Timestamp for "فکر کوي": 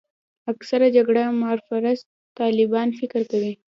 2.99-3.53